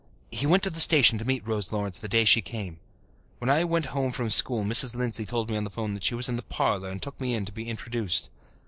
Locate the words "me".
5.51-5.95, 7.21-7.35